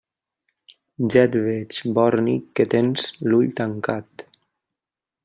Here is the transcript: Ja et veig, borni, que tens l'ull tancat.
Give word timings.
Ja 1.15 1.21
et 1.27 1.37
veig, 1.47 1.77
borni, 1.99 2.35
que 2.61 2.67
tens 2.75 3.07
l'ull 3.27 3.55
tancat. 3.61 4.29